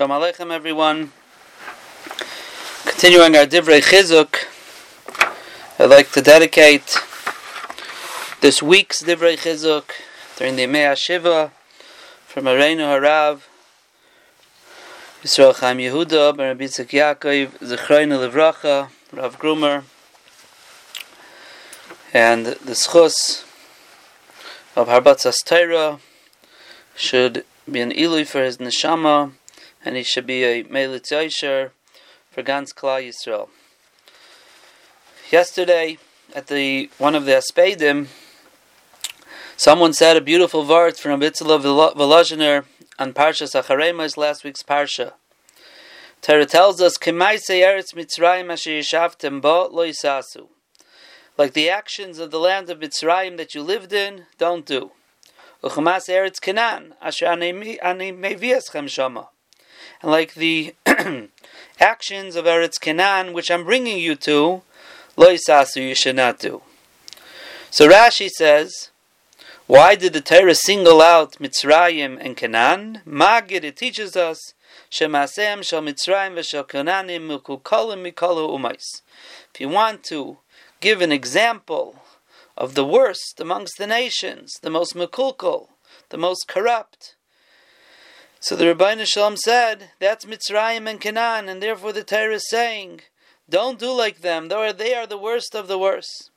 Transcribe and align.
Shalom 0.00 0.22
Aleichem, 0.22 0.52
everyone. 0.52 1.10
Continuing 2.84 3.34
our 3.34 3.46
Divrei 3.46 3.82
Chizuk, 3.82 4.44
I'd 5.76 5.90
like 5.90 6.12
to 6.12 6.22
dedicate 6.22 6.96
this 8.40 8.62
week's 8.62 9.02
Divrei 9.02 9.36
Chizuk 9.36 9.90
during 10.36 10.54
the 10.54 10.66
Yemei 10.66 10.96
Shiva 10.96 11.50
from 12.28 12.44
Areinu 12.44 12.86
Harav, 12.86 13.40
Yisrael 15.24 15.56
Chaim 15.56 15.78
Yehuda, 15.78 16.36
Ben 16.36 16.46
Rabbi 16.46 16.66
Yitzchak 16.66 16.90
Yaakov, 16.90 17.58
Zechreinu 17.58 18.32
Rav 19.12 19.38
Grumer, 19.40 19.82
and 22.14 22.46
the 22.46 22.74
Schus 22.74 23.44
of 24.76 24.86
Harbatzas 24.86 25.44
Torah 25.44 25.98
should 26.94 27.44
be 27.68 27.80
an 27.80 27.90
Ilui 27.90 28.24
for 28.24 28.44
his 28.44 28.58
Neshama, 28.58 29.32
and 29.88 29.96
he 29.96 30.02
should 30.02 30.26
be 30.26 30.44
a 30.44 30.64
Melitz 30.64 31.10
Yosher 31.10 31.70
for 32.30 32.42
Gans 32.42 32.74
Klal 32.74 33.08
Yisrael. 33.08 33.48
Yesterday, 35.30 35.96
at 36.34 36.48
the 36.48 36.90
one 36.98 37.14
of 37.14 37.24
the 37.24 37.32
Hespedim, 37.32 38.08
someone 39.56 39.94
said 39.94 40.18
a 40.18 40.20
beautiful 40.20 40.62
verse 40.64 40.98
from 40.98 41.18
Bitzela 41.22 41.58
Volozhiner 41.94 42.66
on 42.98 43.14
Parshas 43.14 43.58
Acharema, 43.58 44.14
last 44.18 44.44
week's 44.44 44.62
Parsha. 44.62 45.14
Torah 46.20 46.44
tells 46.44 46.82
us. 46.82 46.98
Like 51.38 51.52
the 51.54 51.70
actions 51.70 52.18
of 52.18 52.30
the 52.30 52.38
land 52.38 52.68
of 52.68 52.78
Mitzrayim 52.78 53.38
that 53.38 53.54
you 53.54 53.62
lived 53.62 53.94
in, 53.94 54.26
don't 54.36 54.66
do. 54.66 54.90
Asher 55.64 57.26
like 60.02 60.34
the 60.34 60.74
actions 61.80 62.36
of 62.36 62.44
Eretz 62.44 62.80
Canaan, 62.80 63.32
which 63.32 63.50
I'm 63.50 63.64
bringing 63.64 63.98
you 63.98 64.14
to, 64.16 64.62
lo 65.16 65.28
yisasu, 65.28 65.88
you 65.88 65.94
should 65.94 66.16
not 66.16 66.38
do. 66.38 66.62
So 67.70 67.88
Rashi 67.88 68.28
says, 68.28 68.90
why 69.66 69.94
did 69.94 70.14
the 70.14 70.22
Torah 70.22 70.54
single 70.54 71.02
out 71.02 71.32
Mitzrayim 71.34 72.16
and 72.20 72.36
Canaan? 72.36 73.02
Magid, 73.06 73.64
it 73.64 73.76
teaches 73.76 74.16
us, 74.16 74.54
Shemasem 74.90 75.62
shal 75.62 75.82
Mitzrayim 75.82 76.34
v'shal 76.34 76.66
Canaanim 76.66 77.28
mukukolim 77.28 78.10
mikolu 78.10 78.48
umais. 78.58 79.02
If 79.54 79.60
you 79.60 79.68
want 79.68 80.04
to 80.04 80.38
give 80.80 81.02
an 81.02 81.12
example 81.12 82.02
of 82.56 82.74
the 82.74 82.84
worst 82.84 83.40
amongst 83.40 83.76
the 83.76 83.86
nations, 83.86 84.58
the 84.62 84.70
most 84.70 84.94
mukulkal, 84.94 85.68
the 86.08 86.16
most 86.16 86.48
corrupt, 86.48 87.14
so 88.48 88.56
the 88.56 88.64
Ribbono 88.64 89.06
Shel 89.06 89.30
Olam 89.30 89.36
said, 89.36 89.90
that's 89.98 90.24
Mitzrayim 90.24 90.88
and 90.88 90.98
Canaan, 90.98 91.50
and 91.50 91.62
therefore 91.62 91.92
the 91.92 92.02
Torah 92.02 92.36
is 92.36 92.48
saying, 92.48 93.02
don't 93.46 93.78
do 93.78 93.92
like 93.92 94.22
them, 94.22 94.48
though 94.48 94.72
they 94.72 94.94
are 94.94 95.06
the 95.06 95.18
worst 95.18 95.54
of 95.54 95.68
the 95.68 95.78
worst. 95.78 96.30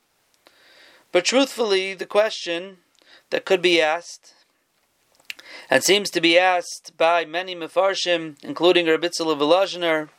But 1.14 1.24
truthfully, 1.24 1.94
the 1.94 2.06
question 2.06 2.80
that 3.30 3.46
could 3.46 3.62
be 3.62 3.82
asked, 3.82 4.34
and 5.70 5.86
seems 5.86 6.10
to 6.10 6.20
be 6.20 6.38
asked 6.38 6.98
by 6.98 7.24
many 7.24 7.56
Mefarshim, 7.56 8.36
including 8.44 8.88
Rabitzal 8.88 9.32
of 9.32 10.10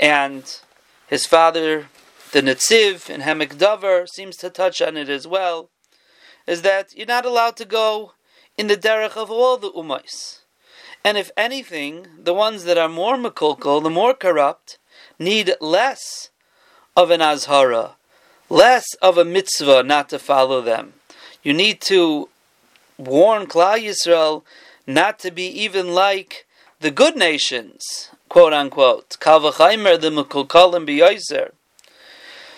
and 0.00 0.60
his 1.06 1.26
father, 1.26 1.86
the 2.32 2.42
Netziv, 2.42 3.08
and 3.08 3.22
Hemek 3.22 3.56
Dover, 3.56 4.08
seems 4.08 4.36
to 4.38 4.50
touch 4.50 4.82
on 4.82 4.96
it 4.96 5.08
as 5.08 5.28
well, 5.28 5.70
is 6.44 6.62
that 6.62 6.88
you're 6.96 7.06
not 7.06 7.24
allowed 7.24 7.56
to 7.58 7.64
go 7.64 8.14
in 8.58 8.66
the 8.66 8.76
derech 8.76 9.16
of 9.16 9.30
all 9.30 9.56
the 9.56 9.70
Umais. 9.70 10.40
And 11.04 11.18
if 11.18 11.30
anything, 11.36 12.06
the 12.18 12.32
ones 12.32 12.64
that 12.64 12.78
are 12.78 12.88
more 12.88 13.16
makulkal, 13.16 13.82
the 13.82 13.90
more 13.90 14.14
corrupt, 14.14 14.78
need 15.18 15.54
less 15.60 16.30
of 16.96 17.10
an 17.10 17.20
azhara, 17.20 17.92
less 18.48 18.86
of 19.02 19.18
a 19.18 19.24
mitzvah 19.24 19.82
not 19.82 20.08
to 20.08 20.18
follow 20.18 20.62
them. 20.62 20.94
You 21.42 21.52
need 21.52 21.82
to 21.82 22.30
warn 22.96 23.46
Klal 23.46 23.78
Yisrael 23.78 24.44
not 24.86 25.18
to 25.18 25.30
be 25.30 25.46
even 25.46 25.92
like 25.92 26.46
the 26.80 26.90
good 26.90 27.16
nations, 27.16 28.10
quote 28.30 28.54
unquote. 28.54 29.16
Kalvachaimer 29.20 30.00
the 30.00 30.10
makulkalim 30.10 30.88
biyoizer. 30.88 31.50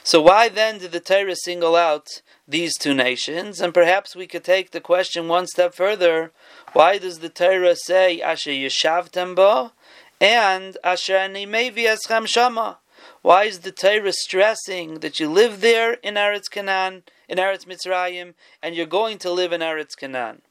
So 0.06 0.20
why 0.20 0.48
then 0.48 0.78
did 0.78 0.92
the 0.92 1.00
Torah 1.00 1.34
single 1.34 1.74
out 1.74 2.22
these 2.46 2.78
two 2.78 2.94
nations? 2.94 3.60
And 3.60 3.74
perhaps 3.74 4.14
we 4.14 4.28
could 4.28 4.44
take 4.44 4.70
the 4.70 4.80
question 4.80 5.26
one 5.26 5.48
step 5.48 5.74
further. 5.74 6.30
Why 6.74 6.98
does 6.98 7.18
the 7.18 7.28
Torah 7.28 7.74
say 7.74 8.20
Asher 8.20 8.52
Yeshavtem 8.52 9.34
Bo 9.34 9.72
and 10.20 10.78
Asher 10.84 11.14
Animevi 11.14 11.88
Eschem 11.88 12.28
Shama? 12.28 12.78
Why 13.22 13.46
is 13.46 13.58
the 13.58 13.72
Torah 13.72 14.12
stressing 14.12 15.00
that 15.00 15.18
you 15.18 15.28
live 15.28 15.60
there 15.60 15.94
in 15.94 16.14
Eretz 16.14 16.48
Canaan, 16.48 17.02
in 17.28 17.38
Eretz 17.38 17.66
Mitzrayim, 17.66 18.34
and 18.62 18.76
you're 18.76 18.86
going 18.86 19.18
to 19.18 19.32
live 19.32 19.52
in 19.52 19.60
Eretz 19.60 19.96
Canaan? 19.96 20.42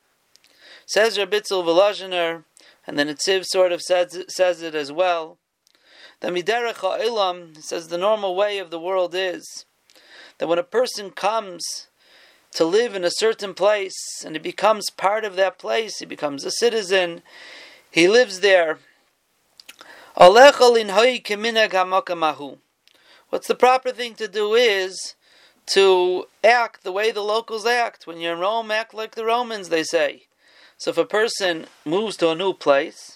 Says 0.85 1.17
Rabitzel 1.17 1.63
Volozhiner, 1.63 2.43
and 2.85 2.99
then 2.99 3.07
Netziv 3.07 3.45
sort 3.45 3.71
of 3.71 3.81
says, 3.81 4.21
says 4.27 4.61
it 4.61 4.75
as 4.75 4.91
well. 4.91 5.37
The 6.25 6.31
Miderech 6.31 6.77
Ha'ilam 6.77 7.61
says 7.61 7.87
the 7.87 7.99
normal 7.99 8.35
way 8.35 8.57
of 8.57 8.71
the 8.71 8.79
world 8.79 9.13
is 9.13 9.65
that 10.39 10.47
when 10.47 10.57
a 10.57 10.63
person 10.63 11.11
comes 11.11 11.85
to 12.53 12.65
live 12.65 12.95
in 12.95 13.03
a 13.03 13.11
certain 13.11 13.53
place 13.53 13.93
and 14.25 14.33
he 14.33 14.39
becomes 14.39 14.89
part 14.89 15.23
of 15.23 15.35
that 15.35 15.59
place, 15.59 15.99
he 15.99 16.05
becomes 16.07 16.43
a 16.43 16.49
citizen, 16.49 17.21
he 17.91 18.07
lives 18.07 18.39
there. 18.39 18.79
What's 20.15 20.57
the 23.47 23.55
proper 23.55 23.91
thing 23.91 24.15
to 24.15 24.27
do 24.27 24.55
is 24.55 25.13
to 25.67 26.25
act 26.43 26.83
the 26.83 26.91
way 26.91 27.11
the 27.11 27.21
locals 27.21 27.67
act. 27.67 28.07
When 28.07 28.19
you're 28.19 28.33
in 28.33 28.39
Rome, 28.39 28.71
act 28.71 28.95
like 28.95 29.13
the 29.13 29.25
Romans, 29.25 29.69
they 29.69 29.83
say. 29.83 30.23
So 30.79 30.89
if 30.89 30.97
a 30.97 31.05
person 31.05 31.67
moves 31.85 32.17
to 32.17 32.31
a 32.31 32.35
new 32.35 32.53
place, 32.53 33.14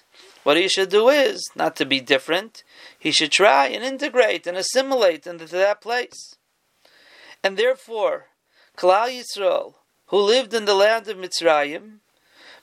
what 0.50 0.58
he 0.58 0.68
should 0.68 0.90
do 0.90 1.10
is 1.10 1.48
not 1.56 1.76
to 1.76 1.86
be 1.86 2.00
different. 2.00 2.64
He 2.98 3.12
should 3.12 3.32
try 3.32 3.68
and 3.68 3.84
integrate 3.84 4.48
and 4.48 4.58
assimilate 4.58 5.28
into 5.28 5.46
that 5.46 5.80
place. 5.80 6.38
And 7.44 7.56
therefore, 7.56 8.30
Klal 8.76 9.10
Yisrael, 9.10 9.76
who 10.08 10.18
lived 10.18 10.56
in 10.56 10.66
the 10.66 10.74
land 10.74 11.08
of 11.08 11.18
Mitzrayim, 11.18 12.00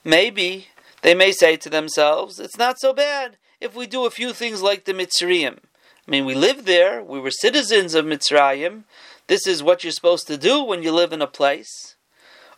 maybe 0.02 0.66
they 1.02 1.14
may 1.14 1.30
say 1.30 1.56
to 1.58 1.70
themselves, 1.70 2.40
it's 2.40 2.58
not 2.58 2.80
so 2.80 2.92
bad 2.92 3.36
if 3.60 3.76
we 3.76 3.86
do 3.86 4.04
a 4.04 4.10
few 4.10 4.32
things 4.32 4.62
like 4.62 4.84
the 4.84 4.92
Mitzrayim. 4.92 5.58
I 5.58 6.10
mean, 6.10 6.24
we 6.24 6.34
lived 6.34 6.66
there, 6.66 7.04
we 7.04 7.20
were 7.20 7.30
citizens 7.30 7.94
of 7.94 8.04
Mitzrayim. 8.04 8.82
This 9.28 9.46
is 9.46 9.62
what 9.62 9.84
you're 9.84 9.92
supposed 9.92 10.26
to 10.26 10.36
do 10.36 10.60
when 10.60 10.82
you 10.82 10.90
live 10.90 11.12
in 11.12 11.22
a 11.22 11.28
place. 11.28 11.94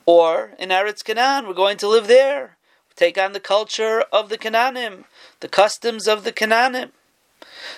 Or 0.07 0.55
in 0.59 0.71
Eretz 0.71 1.05
Canaan, 1.05 1.47
we're 1.47 1.53
going 1.53 1.77
to 1.77 1.87
live 1.87 2.07
there. 2.07 2.58
Take 2.99 3.17
on 3.17 3.33
the 3.33 3.39
culture 3.39 4.03
of 4.13 4.29
the 4.29 4.37
Canaanim, 4.37 5.05
the 5.39 5.47
customs 5.47 6.09
of 6.09 6.25
the 6.25 6.33
Canaanim. 6.33 6.91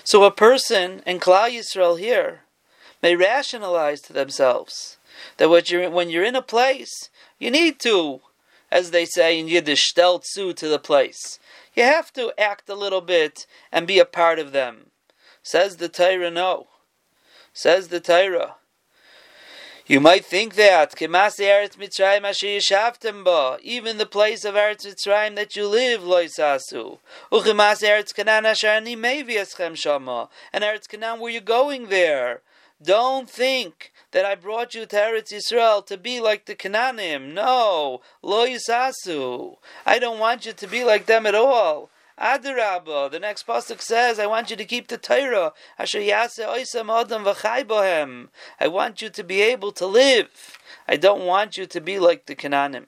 So 0.03 0.25
a 0.25 0.31
person 0.31 1.03
in 1.05 1.21
Klal 1.21 1.51
Yisrael 1.51 1.99
here 1.99 2.41
may 3.03 3.15
rationalize 3.15 4.01
to 4.01 4.15
themselves 4.15 4.97
that 5.37 5.71
you're, 5.71 5.91
when 5.91 6.09
you're 6.09 6.25
in 6.25 6.37
a 6.37 6.41
place, 6.41 7.11
you 7.39 7.51
need 7.51 7.79
to, 7.81 8.23
as 8.73 8.93
they 8.93 9.05
say 9.05 9.39
in 9.39 9.47
Yiddish, 9.47 9.83
stell 9.91 10.23
zu 10.25 10.55
to 10.55 10.69
the 10.69 10.79
place. 10.79 11.39
You 11.75 11.83
have 11.83 12.15
to 12.15 12.33
act 12.41 12.71
a 12.71 12.75
little 12.75 13.03
bit 13.03 13.47
and 13.71 13.87
be 13.87 13.99
a 13.99 14.07
part 14.07 14.39
of 14.39 14.53
them. 14.53 14.87
Says 15.43 15.77
the 15.77 15.91
Torah, 15.91 16.31
no. 16.31 16.69
Says 17.53 17.89
the 17.89 18.01
Torah. 18.01 18.55
You 19.91 19.99
might 19.99 20.25
think 20.25 20.55
that 20.55 20.95
even 21.01 21.19
the 23.99 24.06
place 24.06 24.45
of 24.45 24.55
Eretz 24.55 24.87
Mitzrayim 24.87 25.34
that 25.34 25.56
you 25.56 25.67
live, 25.67 26.05
lo 26.05 26.25
yisasu. 26.25 27.01
Eretz 27.33 28.15
Canaan 28.15 28.47
And 30.53 30.65
Eretz 30.65 30.89
Canaan, 30.89 31.19
where 31.19 31.33
you 31.33 31.41
going 31.41 31.89
there? 31.89 32.42
Don't 32.81 33.28
think 33.28 33.92
that 34.13 34.25
I 34.25 34.37
brought 34.37 34.77
you 34.77 34.87
to 34.87 34.97
Eretz 34.97 35.33
Yisrael 35.33 35.84
to 35.87 35.97
be 35.98 36.21
like 36.21 36.45
the 36.45 36.54
Canaanim. 36.54 37.33
No, 37.33 38.01
lo. 38.22 38.47
I 39.84 39.98
don't 39.98 40.21
want 40.21 40.47
you 40.47 40.53
to 40.53 40.66
be 40.69 40.84
like 40.84 41.07
them 41.07 41.27
at 41.27 41.34
all. 41.34 41.91
Adarabba, 42.21 43.11
the 43.11 43.19
next 43.19 43.47
pasuk 43.47 43.81
says, 43.81 44.19
I 44.19 44.27
want 44.27 44.51
you 44.51 44.57
to 44.57 44.65
keep 44.67 44.89
the 44.89 44.99
Torah. 44.99 45.53
Asher 45.78 46.01
oisam 46.01 46.91
adam 46.91 47.25
v'chai 47.25 47.65
bohem. 47.65 48.28
I 48.61 48.69
want 48.69 49.01
you 49.01 49.09
to 49.09 49.25
be 49.25 49.41
able 49.41 49.72
to 49.72 49.87
live. 49.87 50.59
I 50.87 50.97
don't 50.97 51.25
want 51.25 51.57
you 51.57 51.65
to 51.67 51.81
be 51.81 51.99
like 51.99 52.27
the 52.27 52.37
Canaanim. 52.37 52.87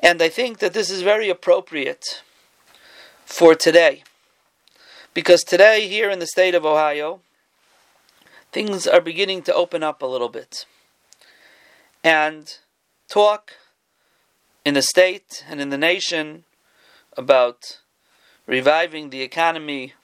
And 0.00 0.22
I 0.22 0.28
think 0.28 0.58
that 0.58 0.72
this 0.72 0.88
is 0.88 1.02
very 1.02 1.28
appropriate 1.28 2.22
for 3.24 3.56
today. 3.56 4.04
Because 5.12 5.42
today, 5.42 5.88
here 5.88 6.10
in 6.10 6.18
the 6.18 6.26
state 6.26 6.54
of 6.54 6.64
Ohio, 6.64 7.20
things 8.52 8.86
are 8.86 9.00
beginning 9.00 9.42
to 9.42 9.54
open 9.54 9.82
up 9.82 10.00
a 10.00 10.06
little 10.06 10.28
bit. 10.28 10.66
And 12.04 12.56
talk 13.08 13.52
in 14.64 14.74
the 14.74 14.82
state 14.82 15.44
and 15.48 15.60
in 15.60 15.70
the 15.70 15.78
nation 15.78 16.44
about 17.16 17.78
reviving 18.46 19.10
the 19.10 19.22
economy 19.22 19.94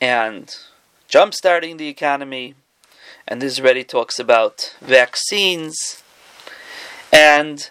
and 0.00 0.54
jump-starting 1.08 1.76
the 1.76 1.88
economy. 1.88 2.54
And 3.26 3.40
this 3.40 3.58
already 3.58 3.84
talks 3.84 4.18
about 4.18 4.76
vaccines. 4.80 6.02
And 7.12 7.70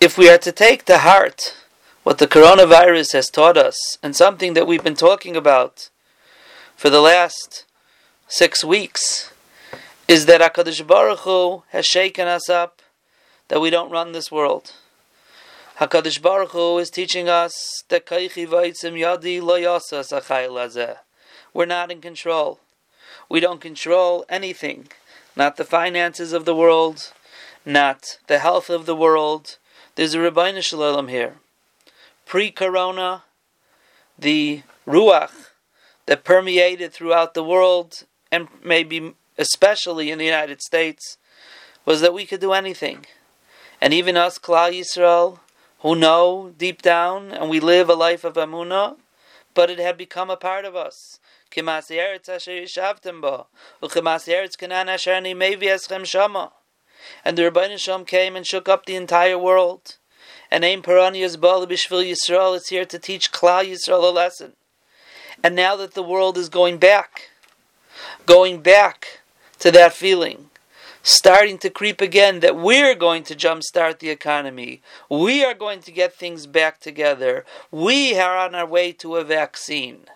if 0.00 0.16
we 0.16 0.28
are 0.30 0.38
to 0.38 0.52
take 0.52 0.84
to 0.84 0.98
heart 0.98 1.56
what 2.02 2.18
the 2.18 2.28
coronavirus 2.28 3.12
has 3.14 3.28
taught 3.28 3.56
us, 3.56 3.98
and 4.02 4.14
something 4.14 4.54
that 4.54 4.66
we've 4.66 4.84
been 4.84 4.94
talking 4.94 5.34
about 5.34 5.90
for 6.76 6.88
the 6.88 7.00
last 7.00 7.64
six 8.28 8.62
weeks, 8.62 9.32
is 10.06 10.26
that 10.26 10.40
HaKadosh 10.40 10.86
Baruch 10.86 11.20
Hu 11.20 11.64
has 11.70 11.84
shaken 11.84 12.28
us 12.28 12.48
up, 12.48 12.80
that 13.48 13.60
we 13.60 13.70
don't 13.70 13.90
run 13.90 14.12
this 14.12 14.30
world. 14.30 14.74
HaKadosh 15.78 16.22
Baruch 16.22 16.52
Hu 16.52 16.78
is 16.78 16.88
teaching 16.88 17.28
us 17.28 17.84
that 17.90 18.06
yadi 18.06 19.42
lo 19.42 20.94
We're 21.52 21.66
not 21.66 21.92
in 21.92 22.00
control. 22.00 22.60
We 23.28 23.40
don't 23.40 23.60
control 23.60 24.24
anything. 24.30 24.88
Not 25.36 25.58
the 25.58 25.66
finances 25.66 26.32
of 26.32 26.46
the 26.46 26.54
world, 26.54 27.12
not 27.66 28.16
the 28.26 28.38
health 28.38 28.70
of 28.70 28.86
the 28.86 28.96
world. 28.96 29.58
There's 29.96 30.14
a 30.14 30.18
Ribbono 30.18 30.62
Shel 30.62 30.78
Olam 30.78 31.10
here. 31.10 31.34
Pre-corona, 32.24 33.24
the 34.18 34.62
Ruach 34.86 35.50
that 36.06 36.24
permeated 36.24 36.94
throughout 36.94 37.34
the 37.34 37.44
world, 37.44 38.04
and 38.32 38.48
maybe 38.64 39.12
especially 39.36 40.10
in 40.10 40.16
the 40.16 40.24
United 40.24 40.62
States, 40.62 41.18
was 41.84 42.00
that 42.00 42.14
we 42.14 42.24
could 42.24 42.40
do 42.40 42.54
anything. 42.54 43.04
And 43.78 43.92
even 43.92 44.16
us, 44.16 44.38
Klal 44.38 44.72
Yisrael, 44.72 45.40
who 45.86 45.94
know 45.94 46.52
deep 46.58 46.82
down 46.82 47.30
and 47.30 47.48
we 47.48 47.60
live 47.60 47.88
a 47.88 47.94
life 47.94 48.24
of 48.24 48.34
Amunah, 48.34 48.96
but 49.54 49.70
it 49.70 49.78
had 49.78 49.96
become 49.96 50.28
a 50.28 50.36
part 50.36 50.64
of 50.64 50.74
us. 50.74 51.20
And 51.56 51.68
the 51.68 51.78
Ribbono 57.44 57.78
Shel 57.78 57.98
Olam 58.00 58.04
came 58.04 58.34
and 58.34 58.44
shook 58.44 58.68
up 58.68 58.84
the 58.84 58.96
entire 58.96 59.38
world. 59.38 59.98
And 60.50 60.64
Aim 60.64 60.82
Paranias 60.82 61.40
Bala 61.40 61.68
Bishvil 61.68 62.04
Yisrael 62.04 62.56
is 62.56 62.66
here 62.66 62.84
to 62.84 62.98
teach 62.98 63.30
Klal 63.30 63.64
Yisrael 63.64 64.08
a 64.08 64.12
lesson. 64.12 64.54
And 65.44 65.54
now 65.54 65.76
that 65.76 65.94
the 65.94 66.02
world 66.02 66.36
is 66.36 66.48
going 66.48 66.78
back, 66.78 67.30
going 68.26 68.60
back 68.60 69.20
to 69.60 69.70
that 69.70 69.92
feeling, 69.92 70.50
starting 71.06 71.56
to 71.56 71.70
creep 71.70 72.00
again 72.00 72.40
that 72.40 72.56
we're 72.56 72.96
going 72.96 73.22
to 73.22 73.36
jumpstart 73.36 74.00
the 74.00 74.10
economy. 74.10 74.82
We 75.08 75.44
are 75.44 75.54
going 75.54 75.78
to 75.82 75.92
get 75.92 76.12
things 76.12 76.48
back 76.48 76.80
together. 76.80 77.44
We 77.70 78.18
are 78.18 78.36
on 78.36 78.56
our 78.56 78.66
way 78.66 78.90
to 78.94 79.14
a 79.14 79.22
vaccine. 79.22 80.06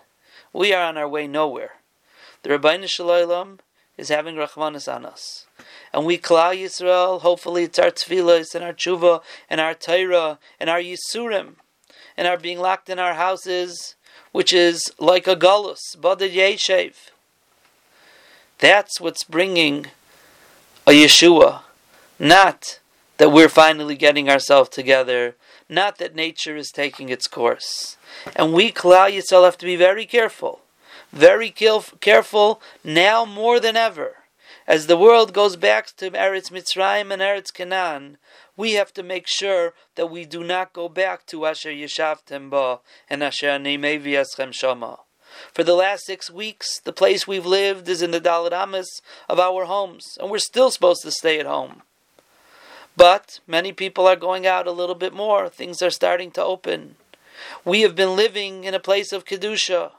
We 0.51 0.73
are 0.73 0.83
on 0.83 0.97
our 0.97 1.07
way 1.07 1.27
nowhere. 1.27 1.75
The 2.43 2.49
Ribbono 2.49 2.89
Shel 2.89 3.07
Olam 3.07 3.59
is 3.97 4.09
having 4.09 4.35
Rahmanas 4.35 4.93
on 4.93 5.05
us. 5.05 5.45
And 5.93 6.05
we, 6.05 6.17
Klal 6.17 6.61
Yisrael, 6.61 7.21
hopefully 7.21 7.63
it's 7.63 7.79
our 7.79 7.91
tefillas 7.91 8.53
and 8.53 8.61
our 8.61 8.73
tshuva 8.73 9.21
and 9.49 9.61
our 9.61 9.73
Torah 9.73 10.39
and 10.59 10.69
our 10.69 10.81
Yisurim 10.81 11.53
and 12.17 12.27
our 12.27 12.37
being 12.37 12.59
locked 12.59 12.89
in 12.89 12.99
our 12.99 13.13
houses, 13.13 13.95
which 14.33 14.51
is 14.51 14.91
like 14.99 15.25
a 15.25 15.37
galus, 15.37 15.95
Badad 15.95 16.33
Yeshev. 16.33 16.95
That's 18.57 18.99
what's 18.99 19.23
bringing 19.23 19.85
a 20.87 20.91
Yeshua. 20.91 21.61
Not 22.17 22.79
that 23.17 23.29
we're 23.29 23.49
finally 23.49 23.95
getting 23.95 24.29
ourselves 24.29 24.69
together, 24.69 25.35
not 25.69 25.99
that 25.99 26.15
nature 26.15 26.55
is 26.55 26.71
taking 26.71 27.09
its 27.09 27.27
course. 27.27 27.97
And 28.35 28.51
we, 28.51 28.71
Klal 28.71 29.11
Yisrael, 29.15 29.45
have 29.45 29.57
to 29.59 29.65
be 29.65 29.75
very 29.75 30.05
careful, 30.05 30.61
very 31.11 31.51
careful 31.51 32.61
now 32.83 33.25
more 33.25 33.59
than 33.59 33.77
ever. 33.77 34.15
As 34.67 34.87
the 34.87 34.97
world 34.97 35.33
goes 35.33 35.55
back 35.55 35.95
to 35.97 36.11
Eretz 36.11 36.51
Mitzrayim 36.51 37.11
and 37.11 37.21
Eretz 37.21 37.53
Canaan, 37.53 38.17
we 38.57 38.73
have 38.73 38.93
to 38.93 39.03
make 39.03 39.27
sure 39.27 39.73
that 39.95 40.07
we 40.07 40.25
do 40.25 40.43
not 40.43 40.73
go 40.73 40.89
back 40.89 41.25
to 41.27 41.45
Asher 41.45 41.69
Yeshavtem 41.71 42.49
Ba 42.49 42.79
and 43.09 43.23
Asher 43.23 43.57
Neimevi 43.59 44.13
Eschem 44.13 44.53
Shama. 44.53 44.99
For 45.53 45.63
the 45.63 45.75
last 45.75 46.05
six 46.05 46.29
weeks, 46.29 46.79
the 46.79 46.93
place 46.93 47.27
we've 47.27 47.45
lived 47.45 47.87
is 47.89 48.01
in 48.01 48.11
the 48.11 48.21
Dalit 48.21 48.53
of 49.29 49.39
our 49.39 49.65
homes, 49.65 50.17
and 50.19 50.29
we're 50.29 50.39
still 50.39 50.71
supposed 50.71 51.01
to 51.03 51.11
stay 51.11 51.39
at 51.39 51.45
home. 51.45 51.83
But 52.95 53.39
many 53.47 53.71
people 53.73 54.07
are 54.07 54.15
going 54.15 54.45
out 54.45 54.67
a 54.67 54.71
little 54.71 54.95
bit 54.95 55.13
more. 55.13 55.49
Things 55.49 55.81
are 55.81 55.89
starting 55.89 56.31
to 56.31 56.43
open. 56.43 56.95
We 57.65 57.81
have 57.81 57.95
been 57.95 58.15
living 58.15 58.63
in 58.65 58.73
a 58.73 58.79
place 58.79 59.11
of 59.11 59.25
Kedusha. 59.25 59.91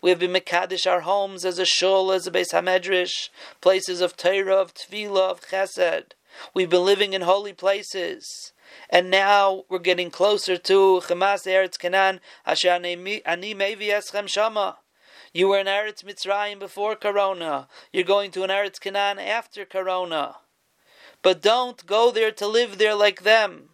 We 0.00 0.10
have 0.10 0.18
been 0.18 0.32
Mekadesh 0.32 0.90
our 0.90 1.00
homes 1.00 1.44
as 1.44 1.58
a 1.58 1.66
shul, 1.66 2.12
as 2.12 2.26
a 2.26 2.30
Beis 2.30 2.52
Hamedrish, 2.52 3.28
places 3.60 4.00
of 4.00 4.16
Torah, 4.16 4.56
of 4.56 4.74
Tefillah, 4.74 5.30
of 5.30 5.40
Chesed. 5.42 6.12
We've 6.54 6.70
been 6.70 6.84
living 6.84 7.12
in 7.12 7.22
holy 7.22 7.52
places. 7.52 8.52
And 8.90 9.10
now 9.10 9.64
we're 9.68 9.78
getting 9.78 10.10
closer 10.10 10.56
to 10.56 11.02
Chemas 11.06 11.46
Eretz 11.46 11.78
Canaan, 11.78 12.20
Asher 12.46 12.70
Ani 12.70 12.96
Mevi 12.96 13.88
Eschem 13.88 14.28
Shama. 14.28 14.78
You 15.32 15.48
were 15.48 15.58
in 15.58 15.66
Eretz 15.66 16.02
Mitzrayim 16.02 16.58
before 16.58 16.96
Corona. 16.96 17.68
You're 17.92 18.04
going 18.04 18.30
to 18.32 18.44
an 18.44 18.50
Eretz 18.50 18.80
Canaan 18.80 19.18
after 19.18 19.64
Corona. 19.64 20.36
But 21.22 21.42
don't 21.42 21.84
go 21.86 22.10
there 22.10 22.32
to 22.32 22.46
live 22.46 22.78
there 22.78 22.94
like 22.94 23.22
them. 23.22 23.70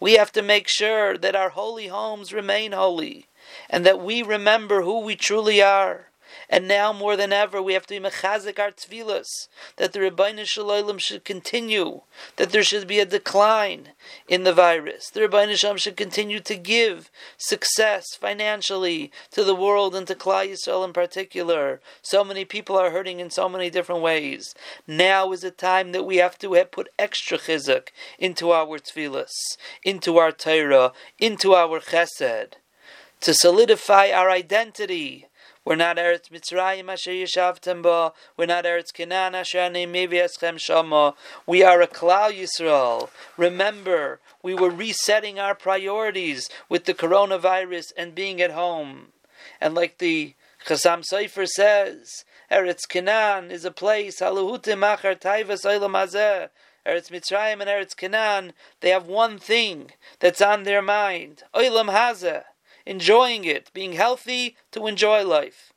We 0.00 0.14
have 0.14 0.32
to 0.32 0.42
make 0.42 0.68
sure 0.68 1.18
that 1.18 1.36
our 1.36 1.50
holy 1.50 1.88
homes 1.88 2.32
remain 2.32 2.72
holy 2.72 3.28
and 3.68 3.84
that 3.84 4.00
we 4.00 4.22
remember 4.22 4.82
who 4.82 5.00
we 5.00 5.16
truly 5.16 5.62
are. 5.62 6.08
And 6.48 6.68
now 6.68 6.92
more 6.92 7.16
than 7.16 7.32
ever, 7.32 7.62
we 7.62 7.74
have 7.74 7.86
to 7.86 8.00
be 8.00 8.06
mechazik 8.06 8.58
our 8.58 8.70
tefillas, 8.70 9.48
that 9.76 9.92
the 9.92 10.00
Ribbono 10.00 10.44
Shel 10.44 10.66
Olam 10.66 11.00
should 11.00 11.24
continue, 11.24 12.02
that 12.36 12.50
there 12.50 12.62
should 12.62 12.86
be 12.86 13.00
a 13.00 13.06
decline 13.06 13.90
in 14.28 14.44
the 14.44 14.52
virus. 14.52 15.10
The 15.10 15.20
Ribbono 15.20 15.56
Shel 15.56 15.74
Olam 15.74 15.78
should 15.78 15.96
continue 15.96 16.40
to 16.40 16.56
give 16.56 17.10
success 17.36 18.14
financially 18.14 19.10
to 19.30 19.44
the 19.44 19.54
world 19.54 19.94
and 19.94 20.06
to 20.06 20.14
Klal 20.14 20.48
Yisrael 20.48 20.84
in 20.84 20.92
particular. 20.92 21.80
So 22.02 22.24
many 22.24 22.44
people 22.44 22.76
are 22.76 22.90
hurting 22.90 23.20
in 23.20 23.30
so 23.30 23.48
many 23.48 23.70
different 23.70 24.02
ways. 24.02 24.54
Now 24.86 25.32
is 25.32 25.44
a 25.44 25.50
time 25.50 25.92
that 25.92 26.04
we 26.04 26.16
have 26.16 26.38
to 26.38 26.54
have 26.54 26.70
put 26.70 26.88
extra 26.98 27.38
chizuk 27.38 27.88
into 28.18 28.50
our 28.50 28.78
tefillas, 28.78 29.56
into 29.82 30.18
our 30.18 30.32
Torah, 30.32 30.92
into 31.18 31.54
our 31.54 31.80
chesed, 31.80 32.54
to 33.20 33.34
solidify 33.34 34.10
our 34.10 34.30
identity 34.30 35.26
we're 35.64 35.76
not 35.76 35.96
Eretz 35.96 36.28
Mitzrayim 36.28 36.92
asher 36.92 37.12
yeshavtem 37.12 37.82
ba. 37.82 38.12
We're 38.36 38.44
not 38.44 38.64
Eretz 38.64 38.92
Canaan 38.92 39.34
asher 39.34 39.70
mevi 39.70 40.12
eschem 40.12 40.58
shama. 40.58 41.14
We 41.46 41.62
are 41.62 41.80
a 41.80 41.86
Klal 41.86 42.32
Yisrael. 42.38 43.08
Remember, 43.38 44.20
we 44.42 44.54
were 44.54 44.68
resetting 44.68 45.38
our 45.38 45.54
priorities 45.54 46.50
with 46.68 46.84
the 46.84 46.92
coronavirus 46.92 47.94
and 47.96 48.14
being 48.14 48.42
at 48.42 48.50
home. 48.50 49.12
And 49.58 49.74
like 49.74 49.96
the 49.98 50.34
Chasam 50.66 51.02
Sofer 51.10 51.48
says, 51.48 52.26
Eretz 52.50 52.86
Canaan 52.86 53.50
is 53.50 53.64
a 53.64 53.70
place, 53.70 54.20
haluhutim 54.20 54.80
machar 54.80 55.14
taivas 55.14 55.64
oilam 55.64 55.92
hazeh. 55.92 56.50
Eretz 56.86 57.10
Mitzrayim 57.10 57.62
and 57.62 57.70
Eretz 57.70 57.96
Canaan, 57.96 58.52
they 58.80 58.90
have 58.90 59.06
one 59.06 59.38
thing 59.38 59.92
that's 60.20 60.42
on 60.42 60.64
their 60.64 60.82
mind. 60.82 61.44
Oilam 61.54 61.90
hazeh 61.90 62.44
enjoying 62.86 63.44
it, 63.44 63.70
being 63.72 63.92
healthy 63.92 64.56
to 64.72 64.86
enjoy 64.86 65.24
life, 65.24 65.72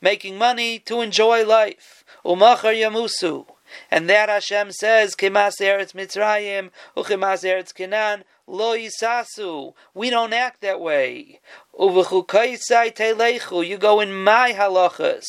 making 0.00 0.38
money 0.38 0.78
to 0.80 1.00
enjoy 1.00 1.44
life. 1.44 2.04
Umachar 2.24 2.74
yamusu. 2.74 3.46
And 3.90 4.08
that 4.08 4.28
Hashem 4.28 4.72
says, 4.72 5.14
Kemas 5.14 5.60
Eretz 5.60 5.92
Mitzrayim, 5.92 6.70
Uchemas 6.96 7.44
Eretz 7.44 7.74
Canaan, 7.74 8.24
Lo 8.48 8.76
Yisasu. 8.76 9.74
We 9.92 10.08
don't 10.08 10.32
act 10.32 10.60
that 10.60 10.80
way. 10.80 11.40
You 11.78 13.78
go 13.78 14.00
in 14.00 14.24
my 14.24 14.52
halachas. 14.52 15.26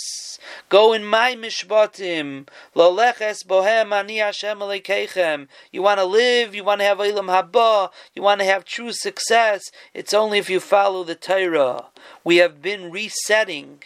Go 0.70 0.94
in 0.94 1.04
my 1.04 1.36
mishpatim. 1.36 2.48
Loleches 2.76 3.46
bohem 3.46 3.92
ani 3.92 4.18
Hashem 4.18 4.60
alekeichem. 4.60 5.48
You 5.72 5.82
want 5.82 6.00
to 6.00 6.06
live, 6.06 6.54
you 6.54 6.64
want 6.64 6.82
to 6.82 6.86
have 6.86 7.00
ilam 7.00 7.28
haba, 7.28 7.90
you 8.14 8.22
want 8.22 8.40
to 8.42 8.46
have 8.46 8.64
true 8.64 8.94
success. 8.94 9.64
It's 9.96 10.14
only 10.14 10.38
if 10.38 10.50
you 10.50 10.60
follow 10.60 11.04
the 11.04 11.16
Torah. 11.16 11.86
We 12.24 12.38
have 12.38 12.62
been 12.62 12.92
resetting, 12.92 13.82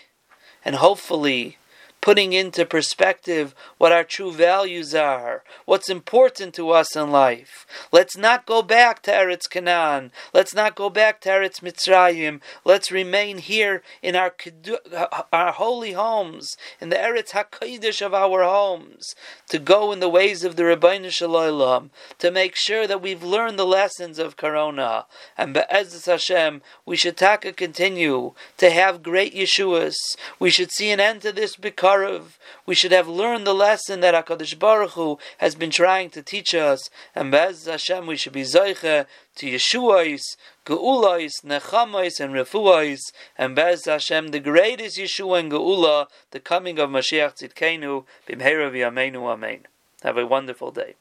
and 0.66 0.76
hopefully 0.76 1.58
putting 2.02 2.34
into 2.34 2.66
perspective 2.66 3.54
what 3.78 3.92
our 3.92 4.04
true 4.04 4.32
values 4.32 4.94
are, 4.96 5.44
what's 5.66 5.90
important 5.90 6.54
to 6.56 6.72
us 6.72 6.96
in 6.96 7.12
life. 7.12 7.66
Let's 7.92 8.18
not 8.18 8.46
go 8.48 8.62
back 8.64 9.04
to 9.04 9.12
Eretz 9.12 9.50
Canaan. 9.50 10.12
Let's 10.34 10.54
not 10.54 10.76
go 10.76 10.90
back 10.90 11.22
to 11.22 11.30
Eretz 11.30 11.62
Mitzrayim. 11.62 12.42
Let's 12.66 12.92
remain 12.92 13.38
here 13.38 13.84
in 14.02 14.16
our, 14.16 14.34
our 15.32 15.52
holy 15.52 15.94
homes, 15.94 16.50
in 16.80 16.90
the 16.90 16.96
Eretz 16.96 17.30
HaKadosh 17.30 18.04
of 18.04 18.14
our 18.14 18.44
homes, 18.44 19.14
to 19.50 19.60
go 19.60 19.92
in 19.92 20.00
the 20.00 20.10
ways 20.10 20.44
of 20.44 20.56
the 20.56 20.64
Ribbono 20.64 21.12
Shel 21.12 21.30
Olam, 21.30 21.92
to 22.18 22.32
make 22.32 22.56
sure 22.56 22.88
that 22.88 23.02
we've 23.02 23.24
learned 23.24 23.60
the 23.60 23.66
lessons 23.66 24.18
of 24.18 24.38
Corona. 24.38 25.06
And 25.38 25.54
Be'ezus 25.54 26.08
Hashem, 26.08 26.64
we 26.86 26.96
should 26.96 27.18
taka 27.18 27.54
continue 27.54 28.34
to 28.58 28.72
have 28.72 29.04
great 29.04 29.36
Yeshuas. 29.36 29.96
We 30.40 30.50
should 30.50 30.72
see 30.72 30.90
an 30.90 31.00
end 31.00 31.22
to 31.22 31.32
this 31.32 31.56
Bikarav. 31.92 32.38
We 32.66 32.76
should 32.76 32.92
have 32.92 33.08
learned 33.08 33.46
the 33.46 33.54
lesson 33.54 34.00
that 34.02 34.14
HaKadosh 34.14 34.58
Baruch 34.58 34.92
Hu 34.92 35.18
has 35.40 35.56
been 35.56 35.72
trying 35.72 36.10
to 36.12 36.22
teach 36.22 36.54
us. 36.54 36.90
And 37.16 37.32
Be'ezus 37.32 37.70
Hashem, 37.70 38.08
we 38.08 38.18
should 38.18 38.34
be 38.34 38.44
Zoiche 38.44 39.06
to 39.36 39.46
Yeshuais, 39.46 40.22
Geulais, 40.66 41.32
Nechamais, 41.44 42.20
and 42.20 42.34
Refuais, 42.34 43.00
and 43.38 43.56
Bez 43.56 43.86
Hashem, 43.86 44.30
the 44.30 44.40
greatest 44.40 44.98
Yeshua 44.98 45.40
and 45.40 45.52
Geula, 45.52 46.08
the 46.32 46.40
coming 46.40 46.80
of 46.80 46.90
Mashiach 46.90 47.38
Tzidkenu, 47.38 48.06
Bimhera 48.28 48.72
V'Yameinu 48.72 49.26
Amen. 49.28 49.68
Have 50.04 50.18
a 50.18 50.26
wonderful 50.26 50.72
day. 50.72 50.96